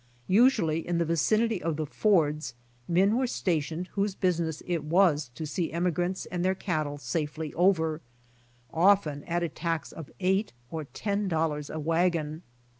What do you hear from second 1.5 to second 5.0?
of the fords men were stationed whose business it